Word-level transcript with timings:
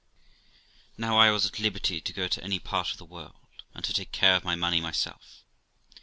Now 0.97 1.19
I 1.19 1.29
was 1.29 1.45
at 1.45 1.59
liberty 1.59 2.01
to 2.01 2.11
go 2.11 2.27
to 2.27 2.43
any 2.43 2.57
part 2.57 2.89
of 2.89 2.97
the 2.97 3.05
world, 3.05 3.61
and 3.75 3.85
take 3.85 4.11
care 4.11 4.35
of 4.35 4.43
my 4.43 4.55
money 4.55 4.81
myself. 4.81 5.43